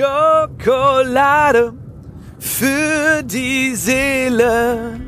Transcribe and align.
Schokolade 0.00 1.74
für 2.38 3.22
die 3.22 3.74
Seele. 3.74 4.98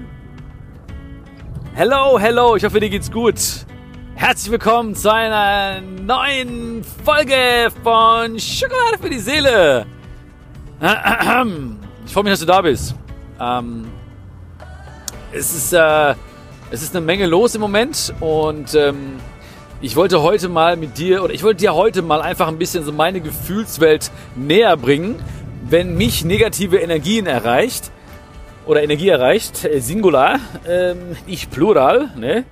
Hello, 1.72 2.18
hello, 2.18 2.56
ich 2.56 2.64
hoffe, 2.64 2.78
dir 2.78 2.90
geht's 2.90 3.10
gut. 3.10 3.36
Herzlich 4.14 4.50
willkommen 4.50 4.94
zu 4.94 5.10
einer 5.10 5.80
neuen 5.80 6.84
Folge 7.06 7.72
von 7.82 8.38
Schokolade 8.38 8.98
für 9.00 9.08
die 9.08 9.18
Seele. 9.18 9.86
Ich 12.04 12.12
freue 12.12 12.24
mich, 12.24 12.32
dass 12.32 12.40
du 12.40 12.46
da 12.46 12.60
bist. 12.60 12.94
Ähm, 13.40 13.86
es, 15.32 15.54
ist, 15.54 15.72
äh, 15.72 16.14
es 16.70 16.82
ist 16.82 16.94
eine 16.94 17.06
Menge 17.06 17.26
los 17.26 17.54
im 17.54 17.62
Moment 17.62 18.12
und 18.20 18.74
ähm, 18.74 19.20
ich 19.82 19.96
wollte 19.96 20.22
heute 20.22 20.48
mal 20.48 20.76
mit 20.76 20.96
dir 20.96 21.24
oder 21.24 21.34
ich 21.34 21.42
wollte 21.42 21.58
dir 21.58 21.74
heute 21.74 22.02
mal 22.02 22.22
einfach 22.22 22.46
ein 22.46 22.56
bisschen 22.56 22.84
so 22.84 22.92
meine 22.92 23.20
Gefühlswelt 23.20 24.12
näher 24.36 24.76
bringen, 24.76 25.16
wenn 25.68 25.96
mich 25.96 26.24
negative 26.24 26.78
Energien 26.78 27.26
erreicht 27.26 27.90
oder 28.64 28.82
Energie 28.84 29.08
erreicht, 29.08 29.64
äh, 29.64 29.80
Singular, 29.80 30.38
ähm, 30.68 31.16
ich 31.26 31.50
Plural, 31.50 32.10
ne? 32.16 32.44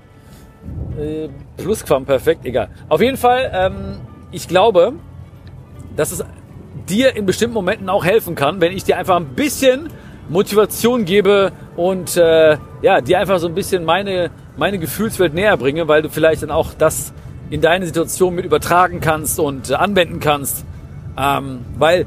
Äh, 0.99 1.29
Plusquamperfekt, 1.57 2.45
egal. 2.45 2.69
Auf 2.89 3.01
jeden 3.01 3.17
Fall, 3.17 3.51
ähm, 3.55 4.01
ich 4.33 4.49
glaube, 4.49 4.95
dass 5.95 6.11
es 6.11 6.25
dir 6.89 7.15
in 7.15 7.27
bestimmten 7.27 7.55
Momenten 7.55 7.89
auch 7.89 8.05
helfen 8.05 8.35
kann, 8.35 8.61
wenn 8.61 8.73
ich 8.73 8.83
dir 8.83 8.99
einfach 8.99 9.17
ein 9.17 9.37
bisschen 9.37 9.89
Motivation 10.29 11.05
gebe 11.05 11.53
und 11.77 12.17
äh, 12.17 12.57
ja, 12.83 13.01
dir 13.01 13.21
einfach 13.21 13.39
so 13.39 13.47
ein 13.47 13.55
bisschen 13.55 13.85
meine, 13.85 14.31
meine 14.57 14.79
Gefühlswelt 14.79 15.35
näher 15.35 15.57
bringe, 15.57 15.89
weil 15.89 16.03
du 16.03 16.09
vielleicht 16.09 16.43
dann 16.43 16.51
auch 16.51 16.75
das 16.75 17.13
in 17.51 17.61
deine 17.61 17.87
Situation 17.87 18.35
mit 18.35 18.45
übertragen 18.45 19.01
kannst 19.01 19.41
und 19.41 19.71
äh, 19.71 19.75
anwenden 19.75 20.21
kannst. 20.21 20.65
Ähm, 21.19 21.61
weil 21.77 22.07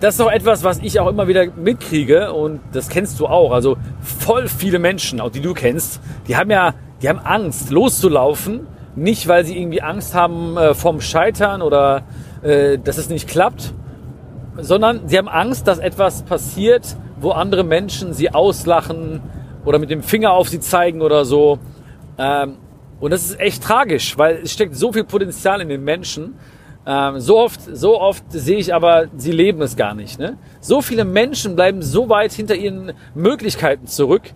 das 0.00 0.16
ist 0.16 0.20
auch 0.20 0.30
etwas, 0.30 0.64
was 0.64 0.80
ich 0.80 0.98
auch 1.00 1.08
immer 1.08 1.28
wieder 1.28 1.46
mitkriege 1.56 2.32
und 2.32 2.60
das 2.72 2.88
kennst 2.88 3.18
du 3.20 3.26
auch. 3.26 3.52
Also 3.52 3.76
voll 4.00 4.48
viele 4.48 4.78
Menschen, 4.78 5.20
auch 5.20 5.30
die 5.30 5.40
du 5.40 5.54
kennst, 5.54 6.00
die 6.28 6.36
haben 6.36 6.50
ja, 6.50 6.74
die 7.00 7.08
haben 7.08 7.20
Angst, 7.20 7.70
loszulaufen. 7.70 8.66
Nicht, 8.96 9.26
weil 9.26 9.44
sie 9.44 9.58
irgendwie 9.58 9.82
Angst 9.82 10.14
haben 10.14 10.56
äh, 10.56 10.74
vom 10.74 11.00
Scheitern 11.00 11.62
oder 11.62 12.02
äh, 12.42 12.78
dass 12.78 12.98
es 12.98 13.08
nicht 13.08 13.28
klappt, 13.28 13.74
sondern 14.56 15.08
sie 15.08 15.18
haben 15.18 15.28
Angst, 15.28 15.66
dass 15.66 15.78
etwas 15.78 16.22
passiert, 16.22 16.96
wo 17.18 17.30
andere 17.30 17.64
Menschen 17.64 18.12
sie 18.12 18.30
auslachen 18.30 19.20
oder 19.64 19.78
mit 19.78 19.90
dem 19.90 20.02
Finger 20.02 20.32
auf 20.32 20.48
sie 20.48 20.60
zeigen 20.60 21.02
oder 21.02 21.24
so. 21.24 21.58
Ähm, 22.18 22.56
und 23.00 23.10
das 23.10 23.24
ist 23.24 23.40
echt 23.40 23.62
tragisch, 23.62 24.16
weil 24.16 24.40
es 24.42 24.52
steckt 24.52 24.76
so 24.76 24.92
viel 24.92 25.04
Potenzial 25.04 25.60
in 25.60 25.68
den 25.68 25.84
Menschen. 25.84 26.34
Ähm, 26.86 27.18
so 27.18 27.38
oft, 27.38 27.60
so 27.60 28.00
oft 28.00 28.24
sehe 28.30 28.58
ich 28.58 28.74
aber, 28.74 29.06
sie 29.16 29.32
leben 29.32 29.62
es 29.62 29.76
gar 29.76 29.94
nicht. 29.94 30.18
Ne? 30.18 30.38
So 30.60 30.82
viele 30.82 31.04
Menschen 31.04 31.56
bleiben 31.56 31.82
so 31.82 32.08
weit 32.08 32.32
hinter 32.32 32.54
ihren 32.54 32.92
Möglichkeiten 33.14 33.86
zurück. 33.86 34.34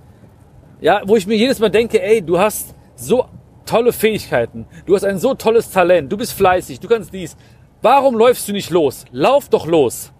Ja, 0.80 1.02
wo 1.04 1.16
ich 1.16 1.26
mir 1.26 1.36
jedes 1.36 1.58
Mal 1.58 1.70
denke, 1.70 2.02
ey, 2.02 2.22
du 2.22 2.38
hast 2.38 2.74
so 2.94 3.26
tolle 3.66 3.92
Fähigkeiten, 3.92 4.66
du 4.86 4.94
hast 4.94 5.04
ein 5.04 5.18
so 5.18 5.34
tolles 5.34 5.70
Talent, 5.70 6.10
du 6.10 6.16
bist 6.16 6.32
fleißig, 6.32 6.80
du 6.80 6.88
kannst 6.88 7.12
dies. 7.12 7.36
Warum 7.82 8.16
läufst 8.16 8.48
du 8.48 8.52
nicht 8.52 8.70
los? 8.70 9.04
Lauf 9.12 9.48
doch 9.48 9.66
los. 9.66 10.12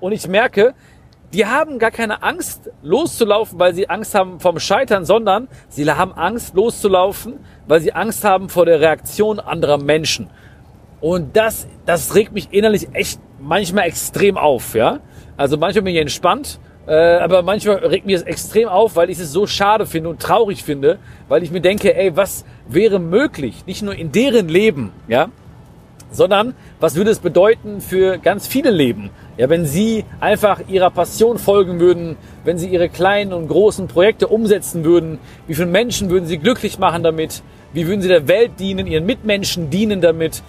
Und 0.00 0.12
ich 0.12 0.26
merke, 0.28 0.74
die 1.32 1.46
haben 1.46 1.78
gar 1.78 1.90
keine 1.90 2.22
Angst 2.22 2.70
loszulaufen, 2.82 3.58
weil 3.58 3.74
sie 3.74 3.88
Angst 3.88 4.14
haben 4.14 4.40
vom 4.40 4.58
Scheitern, 4.58 5.04
sondern 5.04 5.48
sie 5.68 5.90
haben 5.90 6.12
Angst 6.12 6.54
loszulaufen, 6.54 7.34
weil 7.66 7.80
sie 7.80 7.92
Angst 7.92 8.24
haben 8.24 8.48
vor 8.48 8.64
der 8.64 8.80
Reaktion 8.80 9.38
anderer 9.38 9.78
Menschen. 9.78 10.30
Und 11.00 11.36
das, 11.36 11.68
das 11.86 12.14
regt 12.14 12.32
mich 12.32 12.48
innerlich 12.50 12.88
echt 12.92 13.20
manchmal 13.40 13.86
extrem 13.86 14.36
auf, 14.36 14.74
ja. 14.74 15.00
Also 15.36 15.56
manchmal 15.56 15.82
bin 15.82 15.94
ich 15.94 16.00
entspannt, 16.00 16.58
äh, 16.86 16.92
aber 16.92 17.42
manchmal 17.42 17.76
regt 17.76 18.06
mich 18.06 18.16
das 18.16 18.24
extrem 18.24 18.68
auf, 18.68 18.96
weil 18.96 19.10
ich 19.10 19.18
es 19.18 19.30
so 19.30 19.46
schade 19.46 19.86
finde 19.86 20.08
und 20.08 20.20
traurig 20.20 20.64
finde, 20.64 20.98
weil 21.28 21.42
ich 21.42 21.50
mir 21.50 21.60
denke, 21.60 21.94
ey, 21.94 22.16
was 22.16 22.44
wäre 22.66 22.98
möglich, 22.98 23.66
nicht 23.66 23.82
nur 23.82 23.94
in 23.94 24.10
deren 24.10 24.48
Leben, 24.48 24.92
ja, 25.06 25.28
sondern 26.10 26.54
was 26.80 26.94
würde 26.94 27.10
es 27.10 27.18
bedeuten 27.18 27.80
für 27.80 28.18
ganz 28.18 28.46
viele 28.46 28.70
Leben? 28.70 29.10
Ja, 29.36 29.48
wenn 29.48 29.66
sie 29.66 30.04
einfach 30.20 30.60
ihrer 30.68 30.90
Passion 30.90 31.38
folgen 31.38 31.80
würden, 31.80 32.16
wenn 32.44 32.58
sie 32.58 32.68
ihre 32.68 32.88
kleinen 32.88 33.32
und 33.32 33.48
großen 33.48 33.88
Projekte 33.88 34.28
umsetzen 34.28 34.84
würden, 34.84 35.18
wie 35.46 35.54
viele 35.54 35.68
Menschen 35.68 36.10
würden 36.10 36.26
sie 36.26 36.38
glücklich 36.38 36.78
machen 36.78 37.02
damit? 37.02 37.42
Wie 37.72 37.86
würden 37.86 38.00
sie 38.00 38.08
der 38.08 38.28
Welt 38.28 38.52
dienen, 38.58 38.86
ihren 38.86 39.06
Mitmenschen 39.06 39.70
dienen 39.70 40.00
damit? 40.00 40.42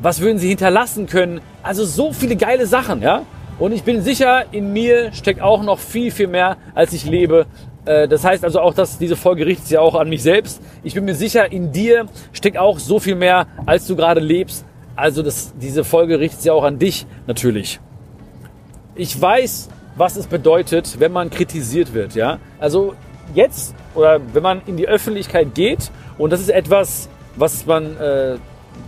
Was 0.00 0.20
würden 0.20 0.38
sie 0.38 0.48
hinterlassen 0.48 1.06
können? 1.06 1.40
Also 1.62 1.84
so 1.84 2.12
viele 2.12 2.36
geile 2.36 2.66
Sachen, 2.66 3.02
ja? 3.02 3.22
Und 3.58 3.72
ich 3.72 3.82
bin 3.82 4.02
sicher, 4.02 4.44
in 4.52 4.72
mir 4.72 5.12
steckt 5.12 5.40
auch 5.40 5.64
noch 5.64 5.80
viel, 5.80 6.12
viel 6.12 6.28
mehr, 6.28 6.58
als 6.74 6.92
ich 6.92 7.04
lebe. 7.04 7.46
Äh, 7.84 8.06
das 8.06 8.22
heißt 8.22 8.44
also 8.44 8.60
auch, 8.60 8.74
dass 8.74 8.98
diese 8.98 9.16
Folge 9.16 9.46
richtet 9.46 9.66
sich 9.66 9.78
auch 9.78 9.96
an 9.96 10.08
mich 10.08 10.22
selbst. 10.22 10.62
Ich 10.84 10.94
bin 10.94 11.04
mir 11.04 11.16
sicher, 11.16 11.50
in 11.50 11.72
dir 11.72 12.06
steckt 12.32 12.56
auch 12.56 12.78
so 12.78 13.00
viel 13.00 13.16
mehr, 13.16 13.46
als 13.66 13.86
du 13.88 13.96
gerade 13.96 14.20
lebst. 14.20 14.64
Also 14.98 15.22
das, 15.22 15.54
diese 15.56 15.84
Folge 15.84 16.18
richtet 16.18 16.42
sich 16.42 16.50
auch 16.50 16.64
an 16.64 16.80
dich 16.80 17.06
natürlich. 17.28 17.78
Ich 18.96 19.20
weiß, 19.20 19.68
was 19.94 20.16
es 20.16 20.26
bedeutet, 20.26 20.98
wenn 20.98 21.12
man 21.12 21.30
kritisiert 21.30 21.94
wird. 21.94 22.16
Ja, 22.16 22.38
also 22.58 22.94
jetzt 23.32 23.76
oder 23.94 24.20
wenn 24.32 24.42
man 24.42 24.60
in 24.66 24.76
die 24.76 24.88
Öffentlichkeit 24.88 25.54
geht 25.54 25.92
und 26.18 26.32
das 26.32 26.40
ist 26.40 26.50
etwas, 26.50 27.08
was 27.36 27.64
man, 27.64 27.96
äh, 27.96 28.38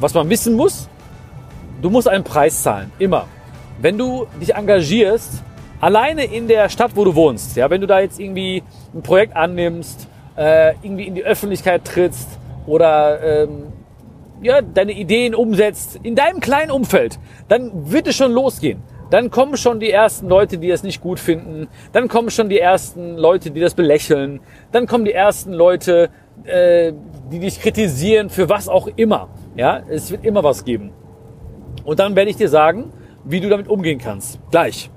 was 0.01 0.13
man 0.13 0.29
wissen 0.29 0.55
muss. 0.55 0.89
Du 1.81 1.91
musst 1.91 2.09
einen 2.09 2.25
Preis 2.25 2.61
zahlen, 2.61 2.91
immer. 2.99 3.27
Wenn 3.81 3.97
du 3.97 4.27
dich 4.41 4.53
engagierst, 4.53 5.45
alleine 5.81 6.25
in 6.25 6.49
der 6.49 6.69
Stadt, 6.71 6.91
wo 6.97 7.05
du 7.05 7.15
wohnst, 7.15 7.57
ja, 7.57 7.71
wenn 7.71 7.81
du 7.81 7.87
da 7.87 8.01
jetzt 8.01 8.19
irgendwie 8.19 8.65
ein 8.93 9.03
Projekt 9.03 9.37
annimmst, 9.37 10.09
äh, 10.37 10.75
irgendwie 10.83 11.05
in 11.05 11.15
die 11.15 11.25
Öffentlichkeit 11.25 11.85
trittst 11.85 12.29
oder 12.67 13.23
ähm, 13.23 13.70
ja, 14.43 14.63
deine 14.63 14.93
Ideen 14.93 15.35
umsetzt 15.35 16.01
in 16.03 16.15
deinem 16.15 16.41
kleinen 16.41 16.71
Umfeld, 16.71 17.19
dann 17.49 17.91
wird 17.91 18.07
es 18.07 18.17
schon 18.17 18.33
losgehen. 18.33 18.83
Dann 19.11 19.31
kommen 19.31 19.57
schon 19.57 19.81
die 19.81 19.91
ersten 19.91 20.29
Leute, 20.29 20.59
die 20.59 20.69
das 20.69 20.85
nicht 20.85 21.01
gut 21.01 21.19
finden. 21.19 21.67
Dann 21.93 22.07
kommen 22.07 22.31
schon 22.31 22.49
die 22.49 22.61
ersten 22.61 23.17
Leute, 23.17 23.51
die 23.51 23.61
das 23.61 23.75
belächeln. 23.75 24.41
Dann 24.71 24.87
kommen 24.87 25.05
die 25.05 25.13
ersten 25.13 25.53
Leute, 25.53 26.11
äh, 26.45 26.93
die 27.31 27.41
dich 27.41 27.61
kritisieren 27.61 28.31
für 28.31 28.49
was 28.49 28.69
auch 28.69 28.89
immer. 28.95 29.29
Ja, 29.57 29.83
es 29.89 30.13
wird 30.13 30.25
immer 30.25 30.45
was 30.45 30.65
geben. 30.65 30.93
Und 31.85 31.99
dann 31.99 32.15
werde 32.15 32.31
ich 32.31 32.37
dir 32.37 32.49
sagen, 32.49 32.93
wie 33.25 33.41
du 33.41 33.49
damit 33.49 33.67
umgehen 33.67 33.99
kannst. 33.99 34.39
Gleich. 34.53 34.91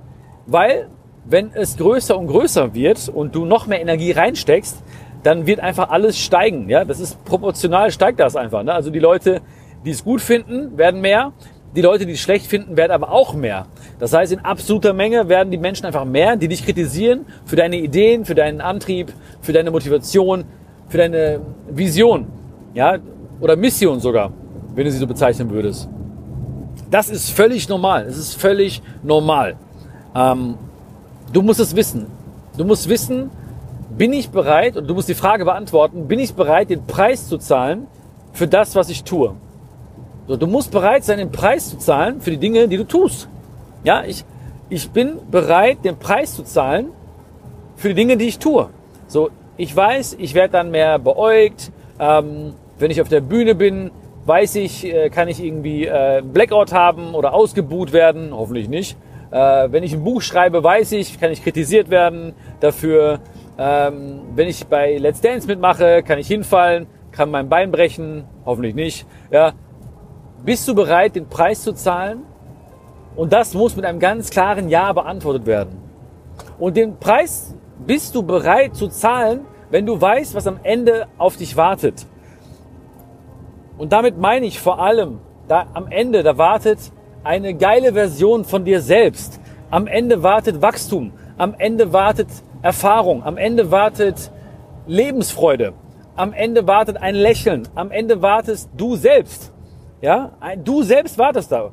Weil, 0.46 0.90
wenn 1.26 1.52
es 1.54 1.78
größer 1.78 2.16
und 2.16 2.28
größer 2.28 2.76
wird 2.76 3.10
und 3.10 3.34
du 3.34 3.46
noch 3.46 3.66
mehr 3.66 3.82
Energie 3.82 4.12
reinsteckst, 4.12 4.83
dann 5.24 5.48
wird 5.48 5.60
einfach 5.62 5.90
alles 5.90 6.18
steigen. 6.20 6.70
Ja, 6.70 6.86
das 6.86 7.00
ist 7.00 7.24
proportional 7.26 7.92
steigt 7.92 8.20
das 8.20 8.36
einfach. 8.36 8.64
Ne? 8.64 8.74
Also 8.74 8.90
die 8.90 9.00
Leute, 9.00 9.42
die 9.86 9.92
es 9.92 10.04
gut 10.04 10.22
finden, 10.22 10.78
werden 10.78 11.02
mehr. 11.02 11.32
Die 11.76 11.82
Leute, 11.82 12.06
die 12.06 12.12
es 12.12 12.20
schlecht 12.20 12.46
finden, 12.46 12.78
werden 12.78 12.92
aber 12.92 13.12
auch 13.12 13.34
mehr. 13.34 13.66
Das 13.98 14.14
heißt, 14.14 14.32
in 14.32 14.40
absoluter 14.40 14.94
Menge 14.94 15.28
werden 15.28 15.50
die 15.50 15.58
Menschen 15.58 15.86
einfach 15.86 16.06
mehr, 16.06 16.36
die 16.36 16.48
dich 16.48 16.64
kritisieren 16.64 17.26
für 17.46 17.56
deine 17.56 17.78
Ideen, 17.78 18.26
für 18.26 18.36
deinen 18.36 18.62
Antrieb, 18.62 19.12
für 19.42 19.54
deine 19.54 19.72
Motivation, 19.72 20.44
für 20.88 20.98
deine 21.00 21.40
Vision, 21.70 22.28
ja, 22.76 23.00
oder 23.40 23.56
Mission 23.56 24.00
sogar, 24.00 24.32
wenn 24.76 24.86
du 24.86 24.92
sie 24.92 25.00
so 25.00 25.08
bezeichnen 25.08 25.50
würdest. 25.50 25.90
Das 26.92 27.10
ist 27.10 27.32
völlig 27.32 27.68
normal. 27.68 28.06
Es 28.08 28.18
ist 28.18 28.36
völlig 28.36 28.82
normal. 29.02 29.56
Ähm, 30.16 30.56
du 31.32 31.42
musst 31.42 31.60
es 31.60 31.76
wissen. 31.76 32.06
Du 32.56 32.66
musst 32.66 32.88
wissen, 32.88 33.32
bin 33.98 34.14
ich 34.14 34.30
bereit, 34.30 34.78
und 34.78 34.88
du 34.88 34.94
musst 34.94 35.10
die 35.10 35.14
Frage 35.14 35.46
beantworten, 35.46 36.08
bin 36.08 36.20
ich 36.20 36.34
bereit, 36.34 36.70
den 36.70 36.86
Preis 36.86 37.28
zu 37.28 37.38
zahlen 37.38 37.88
für 38.32 38.48
das, 38.48 38.76
was 38.76 38.90
ich 38.90 39.04
tue? 39.04 39.36
So, 40.28 40.38
du 40.38 40.48
musst 40.48 40.72
bereit 40.72 41.04
sein, 41.04 41.18
den 41.18 41.32
Preis 41.32 41.70
zu 41.70 41.78
zahlen 41.78 42.22
für 42.22 42.32
die 42.32 42.38
Dinge, 42.38 42.68
die 42.68 42.78
du 42.78 42.86
tust. 42.86 43.28
Ja, 43.84 44.04
ich, 44.06 44.24
ich 44.70 44.90
bin 44.92 45.18
bereit, 45.30 45.80
den 45.84 45.98
Preis 45.98 46.36
zu 46.36 46.44
zahlen 46.44 46.88
für 47.76 47.90
die 47.90 47.96
Dinge, 47.96 48.18
die 48.18 48.28
ich 48.28 48.40
tue. 48.40 48.70
So, 49.08 49.30
ich 49.58 49.76
weiß, 49.76 50.16
ich 50.20 50.34
werde 50.34 50.54
dann 50.54 50.72
mehr 50.72 50.98
beäugt. 50.98 51.72
Ähm, 52.00 52.54
wenn 52.80 52.90
ich 52.90 53.02
auf 53.02 53.10
der 53.10 53.22
Bühne 53.22 53.54
bin, 53.54 53.92
weiß 54.26 54.56
ich, 54.56 54.86
äh, 54.86 55.10
kann 55.10 55.28
ich 55.28 55.44
irgendwie 55.44 55.86
äh, 55.86 56.22
Blackout 56.24 56.72
haben 56.72 57.14
oder 57.14 57.34
ausgebuht 57.34 57.92
werden. 57.92 58.30
Hoffentlich 58.32 58.70
nicht. 58.70 58.98
Äh, 59.32 59.72
wenn 59.72 59.84
ich 59.84 59.94
ein 59.94 60.04
Buch 60.04 60.22
schreibe, 60.22 60.64
weiß 60.64 60.94
ich, 60.94 61.20
kann 61.20 61.32
ich 61.32 61.44
kritisiert 61.44 61.90
werden 61.90 62.34
dafür. 62.62 63.20
Ähm, 63.58 64.22
wenn 64.36 64.48
ich 64.48 64.66
bei 64.68 64.98
Let's 64.98 65.22
Dance 65.22 65.48
mitmache, 65.48 66.04
kann 66.04 66.18
ich 66.18 66.28
hinfallen, 66.28 66.88
kann 67.12 67.30
mein 67.30 67.50
Bein 67.50 67.72
brechen, 67.72 68.26
hoffentlich 68.46 68.76
nicht. 68.76 69.06
Ja. 69.32 69.54
Bist 70.44 70.68
du 70.68 70.76
bereit, 70.76 71.16
den 71.16 71.28
Preis 71.28 71.62
zu 71.62 71.74
zahlen? 71.74 72.24
Und 73.16 73.32
das 73.32 73.54
muss 73.54 73.76
mit 73.76 73.86
einem 73.86 74.00
ganz 74.00 74.30
klaren 74.30 74.70
Ja 74.70 74.92
beantwortet 74.92 75.46
werden. 75.46 75.78
Und 76.58 76.76
den 76.76 76.98
Preis 76.98 77.56
bist 77.86 78.16
du 78.16 78.24
bereit 78.24 78.76
zu 78.76 78.88
zahlen, 78.88 79.42
wenn 79.70 79.86
du 79.86 80.00
weißt, 80.00 80.36
was 80.36 80.48
am 80.48 80.60
Ende 80.64 81.08
auf 81.18 81.38
dich 81.38 81.56
wartet. 81.56 82.06
Und 83.78 83.92
damit 83.92 84.18
meine 84.18 84.46
ich 84.46 84.60
vor 84.60 84.80
allem, 84.80 85.20
da 85.48 85.68
am 85.74 85.88
Ende, 85.88 86.24
da 86.24 86.38
wartet 86.38 86.80
eine 87.24 87.54
geile 87.54 87.94
Version 87.94 88.46
von 88.46 88.66
dir 88.66 88.82
selbst. 88.82 89.40
Am 89.70 89.88
Ende 89.88 90.24
wartet 90.24 90.62
Wachstum. 90.62 91.14
Am 91.38 91.56
Ende 91.58 91.94
wartet 91.94 92.28
Erfahrung. 92.64 93.24
Am 93.24 93.38
Ende 93.38 93.70
wartet 93.70 94.32
Lebensfreude. 94.88 95.74
Am 96.16 96.34
Ende 96.34 96.66
wartet 96.66 96.98
ein 96.98 97.14
Lächeln. 97.14 97.68
Am 97.76 97.92
Ende 97.92 98.22
wartest 98.22 98.70
du 98.76 98.96
selbst. 98.96 99.54
Ja, 100.02 100.32
du 100.64 100.82
selbst 100.82 101.18
wartest 101.18 101.52
da. 101.52 101.72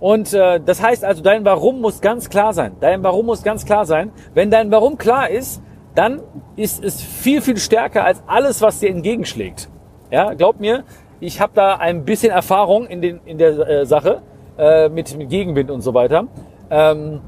Und 0.00 0.32
äh, 0.32 0.60
das 0.60 0.82
heißt 0.82 1.04
also, 1.04 1.22
dein 1.22 1.44
Warum 1.44 1.80
muss 1.80 2.00
ganz 2.00 2.28
klar 2.28 2.52
sein. 2.52 2.72
Dein 2.80 3.02
Warum 3.02 3.26
muss 3.26 3.42
ganz 3.42 3.64
klar 3.64 3.84
sein. 3.84 4.12
Wenn 4.34 4.50
dein 4.50 4.70
Warum 4.70 4.98
klar 4.98 5.30
ist, 5.30 5.62
dann 5.94 6.20
ist 6.56 6.82
es 6.82 7.00
viel, 7.00 7.40
viel 7.40 7.56
stärker 7.56 8.04
als 8.04 8.22
alles, 8.26 8.60
was 8.62 8.80
dir 8.80 8.90
entgegenschlägt. 8.90 9.68
Ja, 10.10 10.34
glaub 10.34 10.60
mir, 10.60 10.84
ich 11.20 11.40
habe 11.40 11.52
da 11.54 11.76
ein 11.76 12.04
bisschen 12.04 12.32
Erfahrung 12.32 12.86
in, 12.86 13.00
den, 13.00 13.20
in 13.24 13.38
der 13.38 13.58
äh, 13.66 13.86
Sache 13.86 14.22
äh, 14.58 14.88
mit, 14.88 15.16
mit 15.16 15.30
Gegenwind 15.30 15.70
und 15.70 15.80
so 15.80 15.94
weiter. 15.94 16.26
Ähm, 16.70 17.20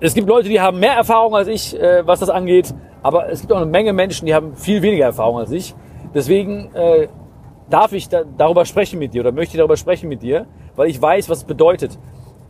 es 0.00 0.14
gibt 0.14 0.28
Leute, 0.28 0.48
die 0.48 0.60
haben 0.60 0.78
mehr 0.78 0.94
Erfahrung 0.94 1.34
als 1.34 1.48
ich, 1.48 1.78
äh, 1.78 2.06
was 2.06 2.20
das 2.20 2.28
angeht, 2.28 2.74
aber 3.02 3.30
es 3.30 3.40
gibt 3.40 3.52
auch 3.52 3.56
eine 3.56 3.66
Menge 3.66 3.92
Menschen, 3.92 4.26
die 4.26 4.34
haben 4.34 4.56
viel 4.56 4.82
weniger 4.82 5.06
Erfahrung 5.06 5.38
als 5.38 5.50
ich. 5.50 5.74
Deswegen 6.14 6.74
äh, 6.74 7.08
darf 7.70 7.92
ich 7.92 8.08
da, 8.08 8.22
darüber 8.36 8.64
sprechen 8.64 8.98
mit 8.98 9.14
dir 9.14 9.22
oder 9.22 9.32
möchte 9.32 9.54
ich 9.54 9.58
darüber 9.58 9.76
sprechen 9.76 10.08
mit 10.08 10.22
dir, 10.22 10.46
weil 10.74 10.88
ich 10.88 11.00
weiß, 11.00 11.28
was 11.28 11.38
es 11.38 11.44
bedeutet. 11.44 11.98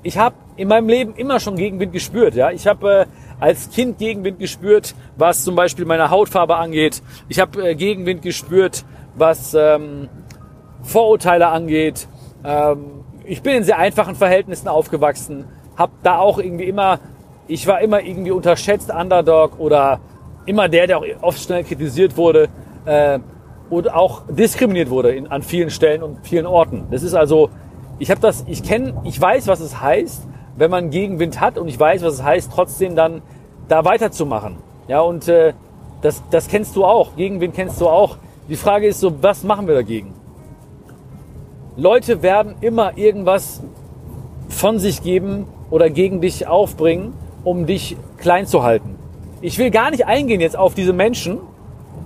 Ich 0.02 0.18
habe 0.18 0.36
in 0.56 0.68
meinem 0.68 0.88
Leben 0.88 1.14
immer 1.16 1.40
schon 1.40 1.56
Gegenwind 1.56 1.92
gespürt. 1.92 2.34
Ja, 2.34 2.50
ich 2.50 2.66
habe 2.66 2.90
äh, 2.90 3.06
als 3.40 3.70
Kind 3.70 3.98
Gegenwind 3.98 4.38
gespürt, 4.38 4.94
was 5.16 5.44
zum 5.44 5.56
Beispiel 5.56 5.84
meine 5.84 6.10
Hautfarbe 6.10 6.56
angeht. 6.56 7.02
Ich 7.28 7.40
habe 7.40 7.70
äh, 7.70 7.74
Gegenwind 7.74 8.22
gespürt, 8.22 8.84
was 9.14 9.54
ähm, 9.54 10.08
Vorurteile 10.82 11.48
angeht. 11.48 12.08
Ähm, 12.44 13.04
ich 13.24 13.42
bin 13.42 13.56
in 13.56 13.64
sehr 13.64 13.78
einfachen 13.78 14.14
Verhältnissen 14.14 14.68
aufgewachsen, 14.68 15.46
habe 15.76 15.92
da 16.02 16.18
auch 16.18 16.38
irgendwie 16.38 16.64
immer, 16.64 17.00
ich 17.48 17.66
war 17.66 17.80
immer 17.80 18.02
irgendwie 18.02 18.30
unterschätzt 18.30 18.90
Underdog 18.90 19.58
oder 19.58 20.00
immer 20.46 20.68
der, 20.68 20.86
der 20.86 20.98
auch 20.98 21.04
oft 21.22 21.40
schnell 21.40 21.64
kritisiert 21.64 22.16
wurde 22.16 22.48
äh, 22.84 23.18
und 23.70 23.92
auch 23.92 24.22
diskriminiert 24.28 24.90
wurde 24.90 25.14
in, 25.14 25.26
an 25.26 25.42
vielen 25.42 25.70
Stellen 25.70 26.02
und 26.02 26.26
vielen 26.26 26.46
Orten. 26.46 26.86
Das 26.90 27.02
ist 27.02 27.14
also, 27.14 27.50
ich 27.98 28.10
habe 28.10 28.20
das, 28.20 28.44
ich 28.46 28.62
kenne, 28.62 28.94
ich 29.04 29.20
weiß, 29.20 29.46
was 29.48 29.60
es 29.60 29.80
heißt, 29.80 30.22
wenn 30.56 30.70
man 30.70 30.90
Gegenwind 30.90 31.40
hat 31.40 31.58
und 31.58 31.68
ich 31.68 31.78
weiß, 31.78 32.02
was 32.02 32.14
es 32.14 32.22
heißt, 32.22 32.50
trotzdem 32.52 32.96
dann 32.96 33.22
da 33.68 33.84
weiterzumachen. 33.84 34.56
Ja, 34.88 35.00
und 35.00 35.28
äh, 35.28 35.52
das, 36.02 36.22
das 36.30 36.48
kennst 36.48 36.76
du 36.76 36.84
auch. 36.84 37.16
Gegenwind 37.16 37.54
kennst 37.54 37.80
du 37.80 37.88
auch. 37.88 38.16
Die 38.48 38.56
Frage 38.56 38.86
ist 38.86 39.00
so, 39.00 39.22
was 39.22 39.42
machen 39.42 39.66
wir 39.66 39.74
dagegen? 39.74 40.14
Leute 41.76 42.22
werden 42.22 42.54
immer 42.60 42.96
irgendwas 42.96 43.62
von 44.48 44.78
sich 44.78 45.02
geben 45.02 45.46
oder 45.68 45.90
gegen 45.90 46.20
dich 46.20 46.46
aufbringen, 46.46 47.12
um 47.46 47.64
dich 47.64 47.96
klein 48.18 48.44
zu 48.44 48.64
halten. 48.64 48.96
Ich 49.40 49.56
will 49.58 49.70
gar 49.70 49.92
nicht 49.92 50.04
eingehen 50.04 50.40
jetzt 50.40 50.58
auf 50.58 50.74
diese 50.74 50.92
Menschen, 50.92 51.38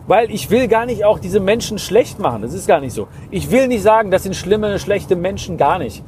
weil 0.07 0.31
ich 0.31 0.51
will 0.51 0.69
gar 0.69 0.85
nicht 0.85 1.07
auch 1.07 1.19
diese 1.19 1.41
Menschen 1.41 1.79
schlecht 1.79 2.19
machen. 2.19 2.43
Das 2.43 2.53
ist 2.53 2.67
gar 2.67 2.81
nicht 2.81 2.93
so. 2.93 3.09
Ich 3.31 3.51
will 3.51 3.67
nicht 3.67 3.83
sagen, 3.83 4.11
das 4.11 4.23
sind 4.25 4.37
schlimme, 4.37 4.79
schlechte 4.79 5.17
Menschen, 5.17 5.57
gar 5.57 5.79
nicht. 5.79 6.05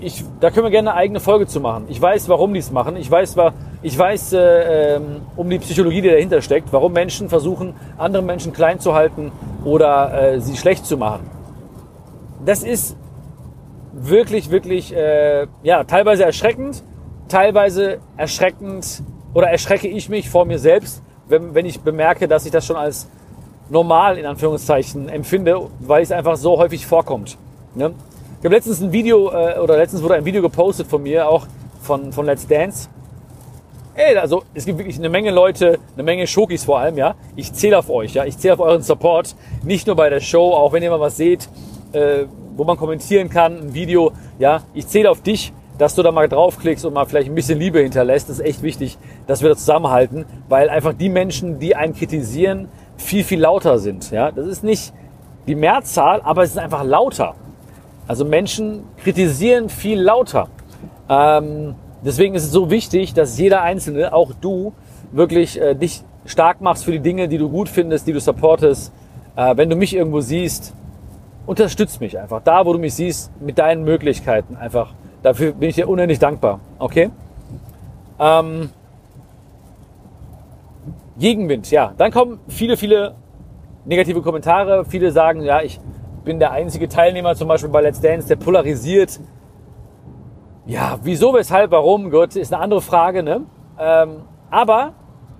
Ich, 0.00 0.22
da 0.40 0.50
können 0.50 0.66
wir 0.66 0.70
gerne 0.70 0.90
eine 0.90 0.98
eigene 0.98 1.18
Folge 1.18 1.46
zu 1.46 1.60
machen. 1.60 1.86
Ich 1.88 2.00
weiß, 2.00 2.28
warum 2.28 2.52
die 2.52 2.60
es 2.60 2.70
machen. 2.70 2.96
Ich 2.96 3.10
weiß, 3.10 3.36
ich 3.80 3.98
weiß 3.98 4.34
äh, 4.34 4.96
ähm, 4.96 5.22
um 5.34 5.48
die 5.48 5.58
Psychologie, 5.60 6.02
die 6.02 6.10
dahinter 6.10 6.42
steckt, 6.42 6.70
warum 6.70 6.92
Menschen 6.92 7.30
versuchen, 7.30 7.74
andere 7.96 8.22
Menschen 8.22 8.52
klein 8.52 8.80
zu 8.80 8.92
halten 8.94 9.32
oder 9.64 10.34
äh, 10.34 10.40
sie 10.42 10.58
schlecht 10.58 10.84
zu 10.84 10.98
machen. 10.98 11.30
Das 12.44 12.62
ist 12.62 12.96
wirklich, 13.92 14.50
wirklich, 14.50 14.94
äh, 14.94 15.46
ja, 15.62 15.84
teilweise 15.84 16.24
erschreckend, 16.24 16.82
teilweise 17.28 17.98
erschreckend 18.16 19.02
oder 19.34 19.48
erschrecke 19.48 19.88
ich 19.88 20.08
mich 20.08 20.28
vor 20.28 20.44
mir 20.44 20.58
selbst, 20.58 21.02
wenn, 21.28 21.54
wenn 21.54 21.66
ich 21.66 21.80
bemerke, 21.80 22.26
dass 22.26 22.46
ich 22.46 22.52
das 22.52 22.66
schon 22.66 22.76
als 22.76 23.08
normal 23.70 24.18
in 24.18 24.26
Anführungszeichen 24.26 25.08
empfinde, 25.08 25.60
weil 25.80 26.02
es 26.02 26.10
einfach 26.10 26.36
so 26.36 26.58
häufig 26.58 26.86
vorkommt. 26.86 27.36
Ne? 27.74 27.92
Ich 28.38 28.44
habe 28.44 28.54
letztens 28.54 28.80
ein 28.80 28.92
Video 28.92 29.30
äh, 29.30 29.58
oder 29.58 29.76
letztens 29.76 30.02
wurde 30.02 30.14
ein 30.14 30.24
Video 30.24 30.40
gepostet 30.40 30.86
von 30.86 31.02
mir, 31.02 31.28
auch 31.28 31.46
von, 31.82 32.12
von 32.12 32.24
Let's 32.24 32.46
Dance. 32.46 32.88
Ey, 33.94 34.16
also 34.16 34.44
es 34.54 34.64
gibt 34.64 34.78
wirklich 34.78 34.96
eine 34.96 35.08
Menge 35.08 35.32
Leute, 35.32 35.80
eine 35.94 36.04
Menge 36.04 36.26
Schokis 36.26 36.64
vor 36.64 36.78
allem, 36.78 36.96
ja. 36.96 37.16
Ich 37.34 37.52
zähle 37.52 37.78
auf 37.78 37.90
euch, 37.90 38.14
ja. 38.14 38.24
Ich 38.24 38.38
zähle 38.38 38.54
auf 38.54 38.60
euren 38.60 38.82
Support, 38.82 39.34
nicht 39.64 39.88
nur 39.88 39.96
bei 39.96 40.08
der 40.08 40.20
Show, 40.20 40.52
auch 40.52 40.72
wenn 40.72 40.84
ihr 40.84 40.90
mal 40.90 41.00
was 41.00 41.16
seht, 41.16 41.48
äh, 41.92 42.26
wo 42.56 42.62
man 42.62 42.76
kommentieren 42.76 43.28
kann, 43.28 43.58
ein 43.58 43.74
Video, 43.74 44.12
ja. 44.38 44.62
Ich 44.72 44.86
zähle 44.86 45.10
auf 45.10 45.20
dich, 45.20 45.52
dass 45.78 45.94
du 45.94 46.02
da 46.02 46.12
mal 46.12 46.28
draufklickst 46.28 46.84
und 46.84 46.92
mal 46.92 47.06
vielleicht 47.06 47.28
ein 47.28 47.34
bisschen 47.34 47.58
Liebe 47.58 47.80
hinterlässt. 47.80 48.28
Das 48.28 48.40
ist 48.40 48.44
echt 48.44 48.62
wichtig, 48.62 48.98
dass 49.26 49.42
wir 49.42 49.48
da 49.48 49.56
zusammenhalten, 49.56 50.26
weil 50.48 50.68
einfach 50.68 50.92
die 50.92 51.08
Menschen, 51.08 51.58
die 51.58 51.76
einen 51.76 51.94
kritisieren, 51.94 52.68
viel, 52.96 53.24
viel 53.24 53.40
lauter 53.40 53.78
sind. 53.78 54.10
Ja, 54.10 54.32
das 54.32 54.46
ist 54.46 54.64
nicht 54.64 54.92
die 55.46 55.54
Mehrzahl, 55.54 56.20
aber 56.22 56.42
es 56.42 56.50
ist 56.50 56.58
einfach 56.58 56.84
lauter. 56.84 57.34
Also 58.06 58.24
Menschen 58.24 58.84
kritisieren 59.02 59.68
viel 59.68 60.00
lauter. 60.00 60.48
Ähm, 61.08 61.74
deswegen 62.04 62.34
ist 62.34 62.44
es 62.44 62.50
so 62.50 62.70
wichtig, 62.70 63.14
dass 63.14 63.38
jeder 63.38 63.62
Einzelne, 63.62 64.12
auch 64.12 64.32
du, 64.40 64.72
wirklich 65.12 65.60
äh, 65.60 65.74
dich 65.74 66.02
stark 66.26 66.60
machst 66.60 66.84
für 66.84 66.92
die 66.92 67.00
Dinge, 67.00 67.28
die 67.28 67.38
du 67.38 67.48
gut 67.48 67.68
findest, 67.68 68.06
die 68.06 68.12
du 68.12 68.20
supportest. 68.20 68.92
Äh, 69.36 69.56
wenn 69.56 69.70
du 69.70 69.76
mich 69.76 69.94
irgendwo 69.94 70.20
siehst, 70.20 70.74
unterstütz 71.46 72.00
mich 72.00 72.18
einfach. 72.18 72.42
Da, 72.42 72.66
wo 72.66 72.72
du 72.72 72.78
mich 72.78 72.94
siehst, 72.94 73.30
mit 73.40 73.58
deinen 73.58 73.84
Möglichkeiten 73.84 74.56
einfach. 74.56 74.92
Dafür 75.28 75.52
bin 75.52 75.68
ich 75.68 75.74
dir 75.74 75.86
unendlich 75.86 76.18
dankbar. 76.18 76.58
Okay? 76.78 77.10
Ähm, 78.18 78.70
Gegenwind, 81.18 81.70
ja. 81.70 81.92
Dann 81.98 82.10
kommen 82.10 82.40
viele, 82.48 82.78
viele 82.78 83.14
negative 83.84 84.22
Kommentare. 84.22 84.86
Viele 84.86 85.12
sagen, 85.12 85.42
ja, 85.42 85.60
ich 85.60 85.80
bin 86.24 86.38
der 86.38 86.52
einzige 86.52 86.88
Teilnehmer 86.88 87.34
zum 87.34 87.46
Beispiel 87.46 87.68
bei 87.68 87.82
Let's 87.82 88.00
Dance, 88.00 88.26
der 88.26 88.36
polarisiert. 88.36 89.20
Ja, 90.64 90.98
wieso, 91.02 91.34
weshalb, 91.34 91.72
warum, 91.72 92.10
Gott, 92.10 92.34
ist 92.34 92.54
eine 92.54 92.62
andere 92.62 92.80
Frage, 92.80 93.22
ne? 93.22 93.42
Ähm, 93.78 94.22
aber, 94.48 94.94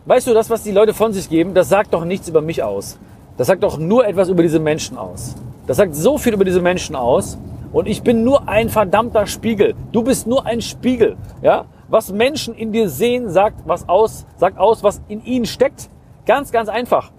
weißt 0.04 0.26
du, 0.26 0.34
das, 0.34 0.50
was 0.50 0.64
die 0.64 0.72
Leute 0.72 0.92
von 0.92 1.14
sich 1.14 1.30
geben, 1.30 1.54
das 1.54 1.70
sagt 1.70 1.94
doch 1.94 2.04
nichts 2.04 2.28
über 2.28 2.42
mich 2.42 2.62
aus. 2.62 2.98
Das 3.38 3.46
sagt 3.46 3.62
doch 3.62 3.78
nur 3.78 4.06
etwas 4.06 4.28
über 4.28 4.42
diese 4.42 4.60
Menschen 4.60 4.98
aus. 4.98 5.34
Das 5.66 5.78
sagt 5.78 5.94
so 5.94 6.18
viel 6.18 6.34
über 6.34 6.44
diese 6.44 6.60
Menschen 6.60 6.94
aus. 6.94 7.38
Und 7.72 7.86
ich 7.86 8.02
bin 8.02 8.24
nur 8.24 8.48
ein 8.48 8.68
verdammter 8.68 9.26
Spiegel. 9.26 9.74
Du 9.92 10.02
bist 10.02 10.26
nur 10.26 10.46
ein 10.46 10.60
Spiegel, 10.60 11.16
ja? 11.42 11.66
Was 11.88 12.12
Menschen 12.12 12.54
in 12.54 12.72
dir 12.72 12.88
sehen, 12.88 13.30
sagt 13.30 13.66
was 13.66 13.88
aus, 13.88 14.26
sagt 14.36 14.58
aus, 14.58 14.82
was 14.82 15.02
in 15.08 15.24
ihnen 15.24 15.46
steckt. 15.46 15.88
Ganz, 16.26 16.52
ganz 16.52 16.68
einfach. 16.68 17.10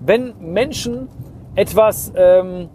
Wenn 0.00 0.34
Menschen 0.40 1.08
etwas 1.54 2.12
ähm, 2.16 2.68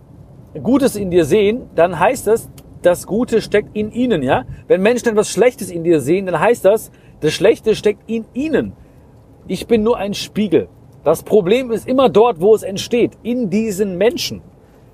Gutes 0.62 0.96
in 0.96 1.12
dir 1.12 1.26
sehen, 1.26 1.70
dann 1.76 2.00
heißt 2.00 2.28
das, 2.28 2.50
das 2.82 3.06
Gute 3.06 3.42
steckt 3.42 3.76
in 3.76 3.92
ihnen, 3.92 4.24
ja. 4.24 4.46
Wenn 4.68 4.82
Menschen 4.82 5.10
etwas 5.10 5.30
Schlechtes 5.30 5.70
in 5.70 5.84
dir 5.84 6.00
sehen, 6.00 6.26
dann 6.26 6.40
heißt 6.40 6.66
das, 6.66 6.92
das 7.20 7.34
Schlechte 7.34 7.76
steckt 7.76 8.10
in 8.10 8.26
ihnen. 8.34 8.74
Ich 9.48 9.68
bin 9.68 9.84
nur 9.84 9.98
ein 9.98 10.14
Spiegel. 10.14 10.70
Das 11.04 11.24
Problem 11.24 11.72
ist 11.72 11.88
immer 11.88 12.10
dort, 12.10 12.40
wo 12.40 12.56
es 12.56 12.64
entsteht, 12.64 13.18
in 13.24 13.50
diesen 13.50 13.98
Menschen. 13.98 14.42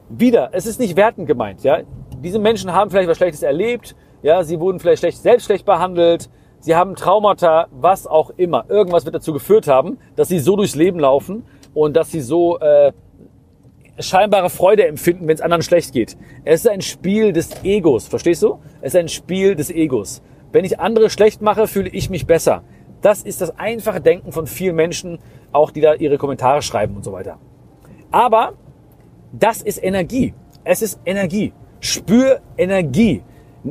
Wieder, 0.09 0.49
es 0.51 0.65
ist 0.65 0.79
nicht 0.79 0.95
wertend 0.95 1.27
gemeint, 1.27 1.63
ja. 1.63 1.79
Diese 2.23 2.39
Menschen 2.39 2.73
haben 2.73 2.89
vielleicht 2.89 3.09
was 3.09 3.17
Schlechtes 3.17 3.43
erlebt, 3.43 3.95
ja, 4.21 4.43
sie 4.43 4.59
wurden 4.59 4.79
vielleicht 4.79 4.99
schlecht, 4.99 5.19
selbst 5.19 5.45
schlecht 5.45 5.65
behandelt, 5.65 6.29
sie 6.59 6.75
haben 6.75 6.95
Traumata, 6.95 7.67
was 7.71 8.07
auch 8.07 8.31
immer. 8.37 8.65
Irgendwas 8.69 9.05
wird 9.05 9.15
dazu 9.15 9.33
geführt 9.33 9.67
haben, 9.67 9.97
dass 10.15 10.27
sie 10.27 10.39
so 10.39 10.55
durchs 10.55 10.75
Leben 10.75 10.99
laufen 10.99 11.43
und 11.73 11.95
dass 11.95 12.11
sie 12.11 12.21
so 12.21 12.59
äh, 12.59 12.91
scheinbare 13.99 14.49
Freude 14.49 14.87
empfinden, 14.87 15.27
wenn 15.27 15.35
es 15.35 15.41
anderen 15.41 15.61
schlecht 15.61 15.93
geht. 15.93 16.17
Es 16.43 16.65
ist 16.65 16.71
ein 16.71 16.81
Spiel 16.81 17.33
des 17.33 17.63
Egos, 17.63 18.07
verstehst 18.07 18.43
du? 18.43 18.59
Es 18.81 18.93
ist 18.93 18.99
ein 18.99 19.09
Spiel 19.09 19.55
des 19.55 19.69
Egos. 19.69 20.21
Wenn 20.51 20.65
ich 20.65 20.79
andere 20.79 21.09
schlecht 21.09 21.41
mache, 21.41 21.67
fühle 21.67 21.89
ich 21.89 22.09
mich 22.09 22.25
besser. 22.25 22.63
Das 23.01 23.21
ist 23.21 23.41
das 23.41 23.57
einfache 23.59 24.01
Denken 24.01 24.31
von 24.31 24.47
vielen 24.47 24.75
Menschen, 24.75 25.19
auch 25.51 25.71
die 25.71 25.81
da 25.81 25.93
ihre 25.93 26.17
Kommentare 26.17 26.61
schreiben 26.61 26.95
und 26.95 27.03
so 27.03 27.11
weiter. 27.11 27.37
Aber 28.11 28.53
das 29.31 29.61
ist 29.61 29.83
Energie. 29.83 30.33
Es 30.63 30.81
ist 30.81 30.99
Energie. 31.05 31.53
Spür 31.85 32.41
Energie. 32.57 33.23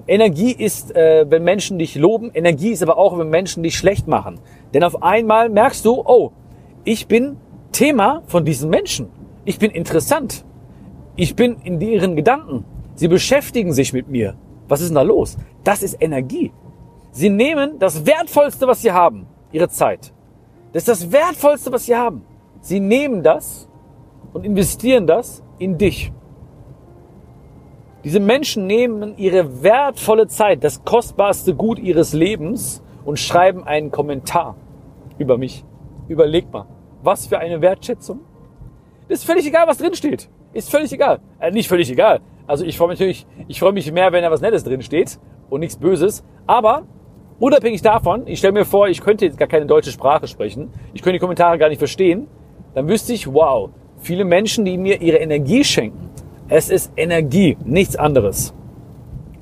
Energie 0.07 0.53
ist, 0.53 0.95
äh, 0.95 1.27
wenn 1.29 1.45
Menschen 1.45 1.79
dich 1.79 1.95
loben. 1.95 2.31
Energie 2.35 2.71
ist 2.71 2.83
aber 2.83 2.99
auch, 2.99 3.19
wenn 3.19 3.29
Menschen 3.29 3.63
dich 3.63 3.77
schlecht 3.77 4.09
machen. 4.09 4.41
Denn 4.73 4.83
auf 4.83 5.03
einmal 5.03 5.49
merkst 5.49 5.85
du, 5.85 6.03
oh, 6.05 6.33
ich 6.85 7.07
bin 7.07 7.37
Thema 7.73 8.23
von 8.27 8.45
diesen 8.45 8.71
Menschen. 8.71 9.09
Ich 9.45 9.59
bin 9.59 9.71
interessant. 9.71 10.45
Ich 11.17 11.37
bin 11.37 11.57
in 11.65 11.81
ihren 11.81 12.17
Gedanken. 12.17 12.65
Sie 12.95 13.09
beschäftigen 13.09 13.73
sich 13.73 13.93
mit 13.93 14.09
mir. 14.09 14.35
Was 14.69 14.81
ist 14.81 14.89
denn 14.89 14.97
da 14.97 15.03
los? 15.03 15.37
Das 15.63 15.83
ist 15.83 15.97
Energie. 16.01 16.53
Sie 17.11 17.31
nehmen 17.31 17.79
das 17.79 18.07
Wertvollste, 18.07 18.67
was 18.67 18.83
sie 18.83 18.93
haben, 18.93 19.27
ihre 19.53 19.69
Zeit. 19.69 20.13
Das 20.73 20.83
ist 20.83 20.89
das 20.89 21.13
Wertvollste, 21.13 21.71
was 21.71 21.87
sie 21.87 21.95
haben. 21.95 22.23
Sie 22.61 22.81
nehmen 22.81 23.23
das 23.23 23.69
und 24.33 24.45
investieren 24.45 25.07
das 25.07 25.43
in 25.59 25.79
dich. 25.79 26.13
Diese 28.05 28.21
Menschen 28.21 28.67
nehmen 28.67 29.17
ihre 29.17 29.63
wertvolle 29.63 30.27
Zeit, 30.27 30.63
das 30.63 30.85
kostbarste 30.85 31.55
Gut 31.55 31.79
ihres 31.79 32.13
Lebens 32.13 32.83
und 33.07 33.19
schreiben 33.19 33.65
einen 33.65 33.91
Kommentar 33.91 34.57
über 35.17 35.39
mich. 35.39 35.65
Überleg 36.07 36.53
mal, 36.53 36.67
was 37.03 37.27
für 37.27 37.39
eine 37.39 37.63
Wertschätzung. 37.63 38.21
Das 39.09 39.21
ist 39.21 39.25
völlig 39.25 39.47
egal, 39.47 39.67
was 39.67 39.79
drin 39.79 39.95
steht. 39.95 40.29
Ist 40.53 40.71
völlig 40.71 40.93
egal. 40.93 41.21
Äh, 41.41 41.51
nicht 41.51 41.67
völlig 41.67 41.91
egal. 41.91 42.21
Also 42.47 42.67
ich 42.67 42.77
freue 42.77 42.89
mich 42.89 42.99
natürlich, 42.99 43.27
ich 43.49 43.59
freue 43.59 43.73
mich 43.73 43.91
mehr, 43.91 44.13
wenn 44.13 44.23
da 44.23 44.31
was 44.31 44.43
Nettes 44.43 44.65
drin 44.65 44.83
steht 44.83 45.19
und 45.49 45.61
nichts 45.61 45.77
Böses. 45.77 46.23
Aber 46.47 46.83
unabhängig 47.39 47.81
davon, 47.81 48.27
ich 48.27 48.39
stelle 48.39 48.53
mir 48.53 48.67
vor, 48.67 48.87
ich 48.87 49.01
könnte 49.01 49.25
jetzt 49.25 49.39
gar 49.39 49.49
keine 49.49 49.65
deutsche 49.65 49.91
Sprache 49.91 50.27
sprechen, 50.27 50.71
ich 50.93 51.01
könnte 51.01 51.15
die 51.15 51.21
Kommentare 51.21 51.57
gar 51.57 51.71
nicht 51.71 51.79
verstehen, 51.79 52.29
dann 52.75 52.87
wüsste 52.87 53.15
ich, 53.15 53.33
wow, 53.33 53.71
viele 53.97 54.27
Menschen, 54.27 54.67
die 54.67 54.77
mir 54.77 55.01
ihre 55.01 55.17
Energie 55.17 55.65
schenken. 55.65 56.14
Es 56.49 56.69
ist 56.69 56.93
Energie, 56.97 57.57
nichts 57.65 57.97
anderes. 57.97 58.55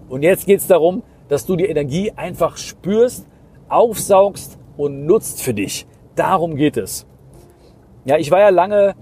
Und 0.09 0.23
jetzt 0.23 0.47
geht 0.47 0.61
es 0.61 0.69
darum, 0.69 1.03
dass 1.29 1.47
du 1.47 1.57
die 1.57 1.67
Energie 1.67 2.13
einfach 2.15 2.57
spürst, 2.57 3.27
aufsaugst 3.69 4.59
und 4.77 5.05
nutzt 5.05 5.43
für 5.43 5.53
dich. 5.53 5.87
Darum 6.15 6.55
geht 6.55 6.77
es. 6.77 7.07
Ja, 8.05 8.19
ich 8.19 8.31
war 8.31 8.39
ja 8.39 8.51
lange, 8.51 8.95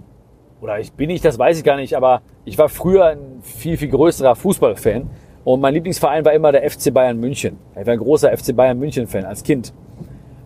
oder 0.61 0.79
ich 0.79 0.93
bin 0.93 1.09
nicht, 1.09 1.25
das 1.25 1.39
weiß 1.39 1.59
ich 1.59 1.65
gar 1.65 1.77
nicht, 1.77 1.95
aber 1.95 2.23
ich 2.45 2.57
war 2.57 2.69
früher 2.71 3.07
ein 3.07 3.41
viel, 3.43 3.77
viel 3.77 3.89
größerer 3.89 4.35
Fußballfan. 4.35 5.11
Und 5.45 5.61
mein 5.61 5.75
Lieblingsverein 5.75 6.25
war 6.25 6.33
immer 6.33 6.53
der 6.53 6.71
FC 6.71 6.93
Bayern 6.95 7.19
München. 7.19 7.59
Ich 7.79 7.87
war 7.87 7.93
ein 7.93 7.99
großer 7.99 8.35
FC 8.37 8.55
Bayern 8.55 8.79
München 8.79 9.07
Fan 9.07 9.25
als 9.25 9.43
Kind. 9.43 9.75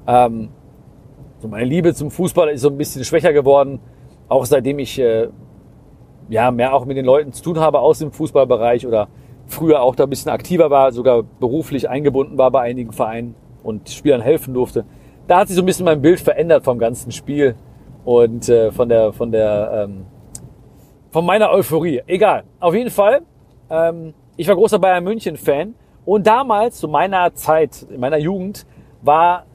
Ähm, 0.07 0.49
so 1.39 1.49
meine 1.49 1.67
Liebe 1.67 1.95
zum 1.95 2.11
Fußball 2.11 2.49
ist 2.49 2.63
so 2.63 2.69
ein 2.71 2.79
bisschen 2.79 3.05
schwächer 3.05 3.33
geworden, 3.33 3.81
auch 4.29 4.45
seitdem 4.45 4.79
ich 4.79 4.99
äh, 4.99 5.29
ja 6.29 6.51
mehr 6.51 6.75
auch 6.75 6.85
mit 6.85 6.97
den 6.97 7.05
Leuten 7.05 7.33
zu 7.33 7.43
tun 7.43 7.61
habe 7.61 7.81
aus 7.81 7.99
dem 7.99 8.13
Fußballbereich 8.13 8.87
oder 8.87 9.09
früher 9.47 9.83
auch 9.83 9.95
da 9.95 10.05
ein 10.05 10.11
bisschen 10.11 10.31
aktiver 10.31 10.71
war, 10.71 10.93
sogar 10.93 11.23
beruflich 11.23 11.89
eingebunden 11.89 12.39
war 12.39 12.51
bei 12.51 12.61
einigen 12.61 12.93
Vereinen 12.93 13.35
und 13.63 13.89
Spielern 13.91 14.21
helfen 14.21 14.55
durfte. 14.55 14.85
Da 15.27 15.41
hat 15.41 15.49
sich 15.49 15.57
so 15.57 15.63
ein 15.63 15.67
bisschen 15.67 15.85
mein 15.85 16.03
Bild 16.03 16.21
verändert 16.21 16.65
vom 16.65 16.79
ganzen 16.79 17.13
Spiel 17.13 17.55
und 18.05 18.49
äh, 18.49 18.71
von 18.71 18.89
der 18.89 19.13
von 19.13 19.33
der 19.33 19.87
ähm, 19.89 20.07
von 21.11 21.25
meiner 21.25 21.51
Euphorie. 21.51 22.03
Egal. 22.07 22.45
Auf 22.61 22.75
jeden 22.75 22.91
Fall. 22.91 23.23
Ähm, 23.71 24.15
ich 24.37 24.49
war 24.49 24.57
großer 24.57 24.79
Bayern 24.79 25.05
München 25.05 25.37
Fan 25.37 25.75
und 26.05 26.27
damals 26.27 26.79
zu 26.79 26.89
meiner 26.89 27.35
Zeit, 27.35 27.87
in 27.89 28.01
meiner 28.01 28.19
Jugend, 28.19 28.67
war 29.03 29.47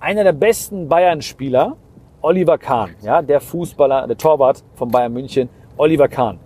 einer 0.00 0.24
der 0.24 0.32
besten 0.32 0.88
Bayern-Spieler 0.88 1.76
Oliver 2.22 2.56
Kahn, 2.56 2.90
ja, 3.02 3.20
der 3.20 3.40
Fußballer, 3.40 4.06
der 4.06 4.16
Torwart 4.16 4.62
von 4.74 4.90
Bayern 4.90 5.12
München, 5.12 5.48
Oliver 5.76 6.08
Kahn, 6.08 6.38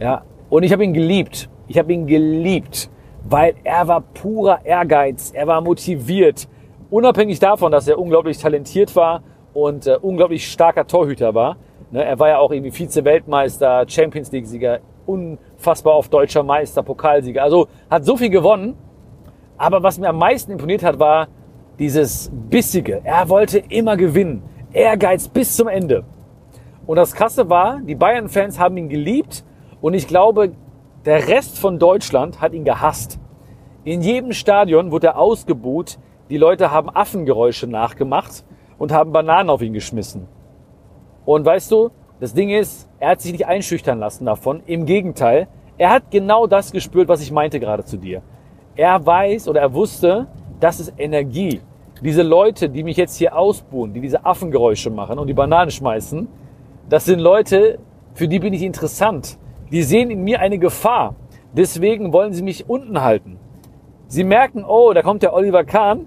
ja. 0.00 0.22
Und 0.50 0.62
ich 0.62 0.72
habe 0.72 0.84
ihn 0.84 0.92
geliebt. 0.92 1.48
Ich 1.66 1.78
habe 1.78 1.92
ihn 1.92 2.06
geliebt, 2.06 2.90
weil 3.28 3.54
er 3.64 3.88
war 3.88 4.02
purer 4.02 4.64
Ehrgeiz, 4.64 5.32
er 5.34 5.46
war 5.46 5.60
motiviert, 5.62 6.46
unabhängig 6.90 7.38
davon, 7.38 7.72
dass 7.72 7.88
er 7.88 7.98
unglaublich 7.98 8.38
talentiert 8.38 8.94
war 8.94 9.22
und 9.54 9.86
äh, 9.86 9.96
unglaublich 10.00 10.50
starker 10.50 10.86
Torhüter 10.86 11.34
war. 11.34 11.56
Ne, 11.90 12.04
er 12.04 12.18
war 12.18 12.28
ja 12.28 12.38
auch 12.38 12.50
irgendwie 12.50 12.70
Vize-Weltmeister, 12.70 13.84
Champions 13.88 14.30
League-Sieger, 14.30 14.80
unfassbar 15.06 15.94
auf 15.94 16.08
deutscher 16.08 16.42
Meister, 16.42 16.82
Pokalsieger. 16.82 17.42
Also 17.42 17.68
hat 17.90 18.04
so 18.04 18.16
viel 18.16 18.30
gewonnen. 18.30 18.76
Aber 19.56 19.82
was 19.82 19.98
mir 19.98 20.08
am 20.08 20.18
meisten 20.18 20.52
imponiert 20.52 20.82
hat, 20.82 20.98
war 20.98 21.28
dieses 21.78 22.30
Bissige. 22.50 23.00
Er 23.04 23.28
wollte 23.28 23.58
immer 23.58 23.96
gewinnen. 23.96 24.42
Ehrgeiz 24.72 25.28
bis 25.28 25.56
zum 25.56 25.68
Ende. 25.68 26.04
Und 26.86 26.96
das 26.96 27.14
Krasse 27.14 27.48
war, 27.48 27.80
die 27.80 27.94
Bayern-Fans 27.94 28.58
haben 28.58 28.76
ihn 28.76 28.88
geliebt 28.88 29.44
und 29.80 29.94
ich 29.94 30.06
glaube, 30.06 30.52
der 31.04 31.28
Rest 31.28 31.58
von 31.58 31.78
Deutschland 31.78 32.40
hat 32.40 32.52
ihn 32.52 32.64
gehasst. 32.64 33.18
In 33.84 34.00
jedem 34.00 34.32
Stadion 34.32 34.90
wurde 34.90 35.08
er 35.08 35.18
ausgebuht. 35.18 35.98
Die 36.30 36.38
Leute 36.38 36.70
haben 36.70 36.88
Affengeräusche 36.88 37.66
nachgemacht 37.66 38.44
und 38.78 38.92
haben 38.92 39.12
Bananen 39.12 39.50
auf 39.50 39.60
ihn 39.60 39.74
geschmissen. 39.74 40.26
Und 41.26 41.44
weißt 41.44 41.70
du, 41.70 41.90
das 42.20 42.32
Ding 42.32 42.50
ist, 42.50 42.88
er 42.98 43.10
hat 43.10 43.20
sich 43.20 43.32
nicht 43.32 43.46
einschüchtern 43.46 43.98
lassen 43.98 44.24
davon. 44.24 44.62
Im 44.66 44.86
Gegenteil, 44.86 45.48
er 45.76 45.90
hat 45.90 46.10
genau 46.10 46.46
das 46.46 46.72
gespürt, 46.72 47.08
was 47.08 47.20
ich 47.20 47.32
meinte 47.32 47.60
gerade 47.60 47.84
zu 47.84 47.96
dir. 47.96 48.22
Er 48.76 49.04
weiß 49.04 49.48
oder 49.48 49.60
er 49.60 49.74
wusste, 49.74 50.26
das 50.60 50.80
ist 50.80 50.94
Energie. 50.96 51.60
Diese 52.02 52.22
Leute, 52.22 52.68
die 52.68 52.82
mich 52.82 52.96
jetzt 52.96 53.16
hier 53.16 53.36
ausbuhen, 53.36 53.92
die 53.92 54.00
diese 54.00 54.24
Affengeräusche 54.24 54.90
machen 54.90 55.18
und 55.18 55.26
die 55.26 55.34
Bananen 55.34 55.70
schmeißen, 55.70 56.28
das 56.88 57.06
sind 57.06 57.18
Leute, 57.18 57.78
für 58.14 58.28
die 58.28 58.38
bin 58.38 58.52
ich 58.52 58.62
interessant. 58.62 59.38
Die 59.72 59.82
sehen 59.82 60.10
in 60.10 60.22
mir 60.22 60.40
eine 60.40 60.58
Gefahr. 60.58 61.16
Deswegen 61.52 62.12
wollen 62.12 62.32
sie 62.32 62.42
mich 62.42 62.68
unten 62.68 63.00
halten. 63.00 63.38
Sie 64.08 64.24
merken, 64.24 64.64
oh, 64.64 64.92
da 64.92 65.02
kommt 65.02 65.22
der 65.22 65.34
Oliver 65.34 65.64
Kahn. 65.64 66.06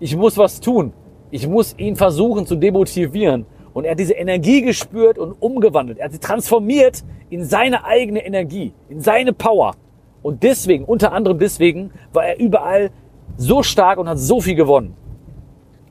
Ich 0.00 0.16
muss 0.16 0.38
was 0.38 0.60
tun. 0.60 0.92
Ich 1.30 1.48
muss 1.48 1.74
ihn 1.78 1.96
versuchen 1.96 2.46
zu 2.46 2.56
demotivieren. 2.56 3.46
Und 3.74 3.84
er 3.84 3.92
hat 3.92 3.98
diese 3.98 4.14
Energie 4.14 4.62
gespürt 4.62 5.18
und 5.18 5.32
umgewandelt. 5.40 5.98
Er 5.98 6.04
hat 6.06 6.12
sie 6.12 6.18
transformiert 6.18 7.02
in 7.30 7.44
seine 7.44 7.84
eigene 7.84 8.24
Energie, 8.24 8.72
in 8.88 9.00
seine 9.00 9.32
Power. 9.32 9.74
Und 10.22 10.42
deswegen, 10.42 10.84
unter 10.84 11.12
anderem 11.12 11.38
deswegen, 11.38 11.90
war 12.12 12.24
er 12.24 12.38
überall 12.38 12.90
so 13.36 13.62
stark 13.62 13.98
und 13.98 14.08
hat 14.08 14.18
so 14.18 14.40
viel 14.40 14.54
gewonnen. 14.54 14.94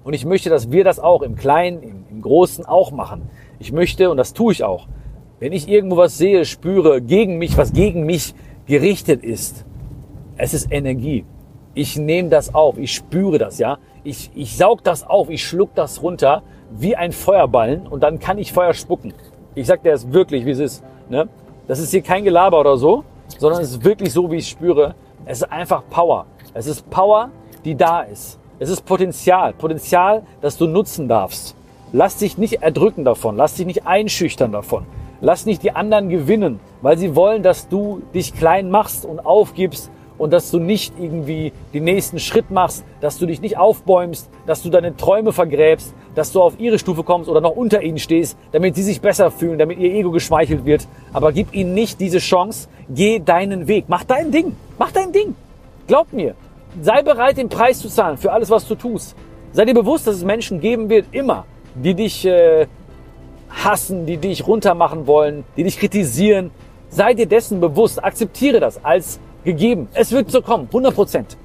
Und 0.04 0.14
ich 0.14 0.26
möchte, 0.26 0.50
dass 0.50 0.72
wir 0.72 0.84
das 0.84 1.00
auch 1.00 1.22
im 1.22 1.36
Kleinen, 1.36 1.82
im, 1.84 2.06
im 2.10 2.22
Großen 2.22 2.66
auch 2.66 2.92
machen. 2.92 3.30
Ich 3.62 3.72
möchte, 3.72 4.10
und 4.10 4.18
das 4.18 4.34
tue 4.34 4.54
ich 4.54 4.64
auch, 4.64 4.88
wenn 5.40 5.54
ich 5.54 5.70
irgendwo 5.70 5.98
was 5.98 6.18
sehe, 6.18 6.46
spüre, 6.46 7.00
gegen 7.00 7.38
mich, 7.38 7.58
was 7.58 7.74
gegen 7.74 8.08
mich 8.08 8.34
gerichtet 8.66 9.24
ist, 9.24 9.66
es 10.36 10.56
ist 10.56 10.72
Energie. 10.72 11.26
Ich 11.76 11.96
nehme 11.96 12.30
das 12.30 12.56
auf, 12.56 12.80
ich 12.80 12.92
spüre 12.92 13.38
das, 13.38 13.60
ja. 13.60 13.78
Ich, 14.04 14.32
ich 14.34 14.58
saug 14.58 14.84
das 14.84 15.08
auf, 15.08 15.30
ich 15.30 15.46
schluck 15.46 15.76
das 15.76 16.02
runter 16.02 16.42
wie 16.72 16.96
ein 16.96 17.12
Feuerballen 17.12 17.86
und 17.86 18.02
dann 18.02 18.18
kann 18.18 18.40
ich 18.40 18.52
Feuer 18.52 18.74
spucken. 18.74 19.14
Ich 19.54 19.68
sag 19.68 19.84
dir 19.84 19.92
das 19.92 20.12
wirklich, 20.12 20.44
wie 20.48 20.52
es 20.52 20.60
ist. 20.60 20.84
Ne? 21.08 21.30
Das 21.68 21.78
ist 21.78 21.92
hier 21.92 22.02
kein 22.02 22.24
Gelaber 22.24 22.60
oder 22.60 22.78
so, 22.78 23.04
sondern 23.38 23.62
es 23.62 23.74
ist 23.74 23.84
wirklich 23.84 24.12
so, 24.12 24.32
wie 24.32 24.38
ich 24.38 24.50
spüre. 24.50 24.96
Es 25.26 25.44
ist 25.44 25.52
einfach 25.52 25.84
Power. 25.88 26.26
Es 26.56 26.66
ist 26.66 26.90
Power, 26.90 27.30
die 27.64 27.76
da 27.76 28.02
ist. 28.02 28.40
Es 28.58 28.72
ist 28.72 28.84
Potenzial. 28.84 29.54
Potenzial, 29.54 30.24
das 30.42 30.58
du 30.58 30.66
nutzen 30.66 31.08
darfst. 31.08 31.56
Lass 31.94 32.18
dich 32.18 32.38
nicht 32.38 32.62
erdrücken 32.62 33.04
davon. 33.04 33.36
Lass 33.36 33.56
dich 33.56 33.66
nicht 33.66 33.86
einschüchtern 33.86 34.52
davon. 34.52 34.86
Lass 35.20 35.46
nicht 35.46 35.62
die 35.62 35.72
anderen 35.72 36.10
gewinnen, 36.10 36.60
weil 36.82 36.98
sie 36.98 37.16
wollen, 37.16 37.44
dass 37.44 37.68
du 37.68 38.02
dich 38.14 38.34
klein 38.34 38.72
machst 38.72 39.06
und 39.06 39.26
aufgibst 39.26 39.92
und 40.18 40.32
dass 40.32 40.52
du 40.52 40.60
nicht 40.60 40.94
irgendwie 41.00 41.52
den 41.74 41.84
nächsten 41.84 42.20
Schritt 42.20 42.50
machst, 42.50 42.86
dass 43.02 43.18
du 43.18 43.26
dich 43.26 43.42
nicht 43.42 43.58
aufbäumst, 43.58 44.30
dass 44.48 44.64
du 44.64 44.70
deine 44.70 44.96
Träume 44.96 45.34
vergräbst, 45.34 45.94
dass 46.16 46.32
du 46.32 46.42
auf 46.42 46.60
ihre 46.60 46.80
Stufe 46.80 47.04
kommst 47.04 47.30
oder 47.30 47.42
noch 47.42 47.56
unter 47.56 47.82
ihnen 47.82 48.00
stehst, 48.00 48.38
damit 48.52 48.76
sie 48.76 48.84
sich 48.84 49.02
besser 49.02 49.30
fühlen, 49.30 49.60
damit 49.60 49.78
ihr 49.78 49.92
Ego 49.94 50.12
geschmeichelt 50.12 50.66
wird. 50.66 50.88
Aber 51.12 51.32
gib 51.32 51.54
ihnen 51.54 51.74
nicht 51.74 52.00
diese 52.00 52.20
Chance. 52.20 52.70
Geh 52.90 53.20
deinen 53.20 53.68
Weg. 53.68 53.86
Mach 53.88 54.04
dein 54.04 54.32
Ding. 54.32 54.56
Mach 54.80 54.92
dein 54.92 55.12
Ding. 55.12 55.36
Glaub 55.88 56.14
mir. 56.14 56.36
Sei 56.82 57.02
bereit, 57.02 57.38
den 57.38 57.50
Preis 57.50 57.80
zu 57.80 57.90
zahlen 57.90 58.18
für 58.18 58.32
alles, 58.32 58.50
was 58.50 58.68
du 58.68 58.76
tust. 58.76 59.16
Sei 59.54 59.66
dir 59.66 59.74
bewusst, 59.74 60.08
dass 60.08 60.16
es 60.16 60.24
Menschen 60.24 60.62
geben 60.62 60.90
wird, 60.90 61.08
immer, 61.12 61.46
die 61.76 61.94
dich 61.94 62.26
äh, 62.26 62.68
hassen, 63.50 64.06
die 64.06 64.18
dich 64.18 64.48
runtermachen 64.48 65.08
wollen, 65.08 65.44
die 65.58 65.64
dich 65.64 65.78
kritisieren. 65.78 66.52
Sei 66.90 67.14
dir 67.14 67.26
dessen 67.26 67.60
bewusst. 67.60 68.04
Akzeptiere 68.04 68.60
das 68.60 68.84
als 68.84 69.20
gegeben. 69.44 69.88
Es 69.94 70.12
wird 70.12 70.32
so 70.32 70.42
kommen, 70.42 70.68
100 70.68 70.94
Prozent. 70.94 71.38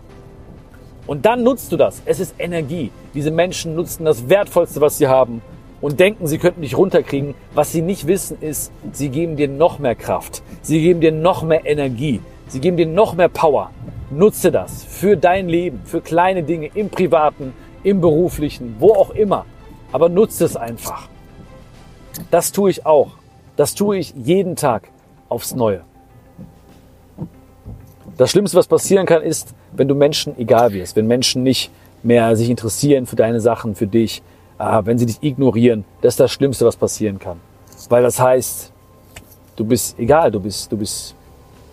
Und 1.06 1.24
dann 1.24 1.42
nutzt 1.42 1.70
du 1.70 1.76
das. 1.76 2.02
Es 2.04 2.18
ist 2.18 2.34
Energie. 2.38 2.90
Diese 3.14 3.30
Menschen 3.30 3.74
nutzen 3.76 4.04
das 4.04 4.28
Wertvollste, 4.28 4.80
was 4.80 4.98
sie 4.98 5.06
haben 5.06 5.40
und 5.80 6.00
denken, 6.00 6.26
sie 6.26 6.38
könnten 6.38 6.62
dich 6.62 6.76
runterkriegen. 6.76 7.34
Was 7.54 7.72
sie 7.72 7.82
nicht 7.82 8.06
wissen 8.06 8.38
ist, 8.40 8.72
sie 8.92 9.08
geben 9.08 9.36
dir 9.36 9.48
noch 9.48 9.78
mehr 9.78 9.94
Kraft. 9.94 10.42
Sie 10.62 10.80
geben 10.80 11.00
dir 11.00 11.12
noch 11.12 11.42
mehr 11.42 11.64
Energie. 11.64 12.20
Sie 12.48 12.60
geben 12.60 12.76
dir 12.76 12.86
noch 12.86 13.14
mehr 13.14 13.28
Power. 13.28 13.70
Nutze 14.10 14.50
das 14.50 14.84
für 14.84 15.16
dein 15.16 15.48
Leben, 15.48 15.80
für 15.84 16.00
kleine 16.00 16.42
Dinge 16.42 16.70
im 16.74 16.90
privaten, 16.90 17.52
im 17.82 18.00
beruflichen, 18.00 18.76
wo 18.78 18.92
auch 18.94 19.10
immer. 19.10 19.46
Aber 19.96 20.10
nutze 20.10 20.44
es 20.44 20.56
einfach. 20.56 21.08
Das 22.30 22.52
tue 22.52 22.68
ich 22.68 22.84
auch. 22.84 23.12
Das 23.56 23.74
tue 23.74 23.96
ich 23.96 24.12
jeden 24.14 24.54
Tag 24.54 24.90
aufs 25.30 25.54
Neue. 25.54 25.84
Das 28.18 28.30
Schlimmste, 28.30 28.58
was 28.58 28.66
passieren 28.66 29.06
kann, 29.06 29.22
ist, 29.22 29.54
wenn 29.72 29.88
du 29.88 29.94
Menschen 29.94 30.38
egal 30.38 30.74
wirst, 30.74 30.96
wenn 30.96 31.06
Menschen 31.06 31.44
nicht 31.44 31.70
mehr 32.02 32.36
sich 32.36 32.50
interessieren 32.50 33.06
für 33.06 33.16
deine 33.16 33.40
Sachen, 33.40 33.74
für 33.74 33.86
dich, 33.86 34.20
äh, 34.58 34.82
wenn 34.84 34.98
sie 34.98 35.06
dich 35.06 35.22
ignorieren. 35.22 35.86
Das 36.02 36.12
ist 36.12 36.20
das 36.20 36.30
Schlimmste, 36.30 36.66
was 36.66 36.76
passieren 36.76 37.18
kann. 37.18 37.40
Weil 37.88 38.02
das 38.02 38.20
heißt, 38.20 38.72
du 39.56 39.64
bist 39.64 39.98
egal, 39.98 40.30
du 40.30 40.40
bist, 40.40 40.70
du 40.70 40.76
bist, 40.76 41.14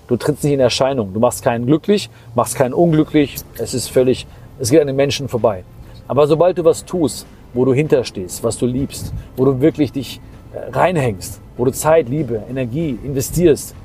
du 0.07 0.15
trittst 0.15 0.45
nicht 0.45 0.53
in 0.53 0.61
Erscheinung. 0.61 1.13
Du 1.13 1.19
machst 1.19 1.43
keinen 1.43 1.65
glücklich, 1.65 2.09
machst 2.35 2.55
keinen 2.55 2.73
unglücklich. 2.73 3.35
Es 3.57 3.73
ist 3.73 3.89
völlig, 3.89 4.25
es 4.59 4.69
geht 4.69 4.79
an 4.79 4.87
den 4.87 4.95
Menschen 4.95 5.27
vorbei. 5.27 5.65
Aber 6.07 6.27
sobald 6.27 6.57
du 6.57 6.65
was 6.65 6.85
tust, 6.85 7.25
wo 7.53 7.65
du 7.65 7.73
hinterstehst, 7.73 8.43
was 8.43 8.57
du 8.57 8.65
liebst, 8.65 9.13
wo 9.37 9.45
du 9.45 9.61
wirklich 9.61 9.91
dich 9.91 10.19
äh, 10.53 10.69
reinhängst, 10.71 11.39
wo 11.57 11.65
du 11.65 11.71
Zeit, 11.71 12.09
Liebe, 12.09 12.43
Energie 12.49 12.97
investierst, 13.03 13.75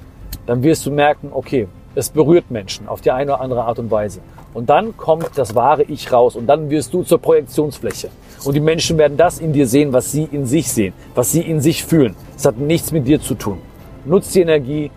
dann 0.46 0.62
wirst 0.62 0.86
du 0.86 0.90
merken, 0.90 1.28
okay, 1.32 1.68
es 1.94 2.10
berührt 2.10 2.50
Menschen 2.50 2.88
auf 2.88 3.00
die 3.00 3.10
eine 3.10 3.32
oder 3.32 3.40
andere 3.40 3.64
Art 3.64 3.78
und 3.78 3.90
Weise. 3.90 4.20
Und 4.54 4.70
dann 4.70 4.96
kommt 4.96 5.30
das 5.36 5.54
wahre 5.54 5.82
Ich 5.84 6.12
raus 6.12 6.36
und 6.36 6.46
dann 6.46 6.70
wirst 6.70 6.94
du 6.94 7.02
zur 7.02 7.18
Projektionsfläche. 7.18 8.08
Und 8.44 8.54
die 8.54 8.60
Menschen 8.60 8.96
werden 8.98 9.16
das 9.16 9.40
in 9.40 9.52
dir 9.52 9.66
sehen, 9.66 9.92
was 9.92 10.12
sie 10.12 10.24
in 10.30 10.46
sich 10.46 10.68
sehen, 10.68 10.94
was 11.14 11.32
sie 11.32 11.42
in 11.42 11.60
sich 11.60 11.84
fühlen. 11.84 12.14
Es 12.36 12.46
hat 12.46 12.56
nichts 12.56 12.92
mit 12.92 13.06
dir 13.06 13.20
zu 13.20 13.34
tun. 13.34 13.58
Nutz 14.04 14.32
die 14.32 14.40
Energie, 14.40 14.90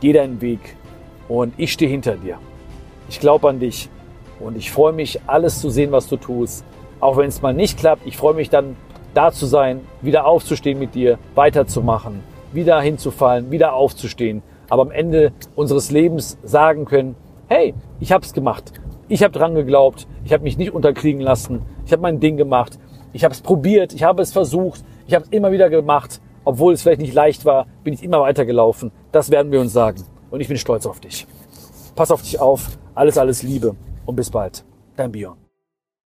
geh 0.00 0.12
deinen 0.12 0.40
Weg 0.40 0.76
und 1.28 1.54
ich 1.56 1.72
stehe 1.72 1.90
hinter 1.90 2.16
dir. 2.16 2.38
Ich 3.08 3.20
glaube 3.20 3.48
an 3.48 3.60
dich 3.60 3.88
und 4.40 4.56
ich 4.56 4.70
freue 4.70 4.92
mich, 4.92 5.20
alles 5.26 5.60
zu 5.60 5.70
sehen, 5.70 5.92
was 5.92 6.08
du 6.08 6.16
tust. 6.16 6.64
Auch 7.00 7.16
wenn 7.16 7.28
es 7.28 7.42
mal 7.42 7.54
nicht 7.54 7.78
klappt, 7.78 8.06
ich 8.06 8.16
freue 8.16 8.34
mich 8.34 8.50
dann, 8.50 8.76
da 9.14 9.32
zu 9.32 9.46
sein, 9.46 9.80
wieder 10.02 10.26
aufzustehen 10.26 10.78
mit 10.78 10.94
dir, 10.94 11.18
weiterzumachen, 11.34 12.20
wieder 12.52 12.80
hinzufallen, 12.80 13.50
wieder 13.50 13.72
aufzustehen. 13.72 14.42
Aber 14.68 14.82
am 14.82 14.90
Ende 14.90 15.32
unseres 15.54 15.90
Lebens 15.90 16.38
sagen 16.42 16.84
können, 16.84 17.16
hey, 17.48 17.74
ich 18.00 18.12
habe 18.12 18.24
es 18.24 18.32
gemacht. 18.32 18.72
Ich 19.08 19.22
habe 19.22 19.32
dran 19.32 19.54
geglaubt. 19.54 20.06
Ich 20.24 20.32
habe 20.32 20.42
mich 20.42 20.58
nicht 20.58 20.72
unterkriegen 20.72 21.20
lassen. 21.20 21.62
Ich 21.86 21.92
habe 21.92 22.02
mein 22.02 22.20
Ding 22.20 22.36
gemacht. 22.36 22.78
Ich 23.12 23.24
habe 23.24 23.32
es 23.32 23.40
probiert. 23.40 23.94
Ich 23.94 24.02
habe 24.02 24.20
es 24.20 24.32
versucht. 24.32 24.84
Ich 25.06 25.14
habe 25.14 25.24
es 25.24 25.30
immer 25.30 25.52
wieder 25.52 25.70
gemacht. 25.70 26.20
Obwohl 26.44 26.74
es 26.74 26.82
vielleicht 26.82 27.00
nicht 27.00 27.14
leicht 27.14 27.44
war, 27.44 27.66
bin 27.84 27.94
ich 27.94 28.02
immer 28.02 28.20
weitergelaufen. 28.20 28.90
Das 29.12 29.30
werden 29.30 29.52
wir 29.52 29.60
uns 29.60 29.72
sagen. 29.72 30.02
Und 30.30 30.40
ich 30.40 30.48
bin 30.48 30.58
stolz 30.58 30.86
auf 30.86 31.00
dich. 31.00 31.26
Pass 31.94 32.10
auf 32.10 32.22
dich 32.22 32.40
auf. 32.40 32.78
Alles, 32.94 33.16
alles 33.16 33.42
Liebe. 33.42 33.76
Und 34.06 34.16
bis 34.16 34.30
bald. 34.30 34.64
Dein 34.96 35.12
Bion. 35.12 35.45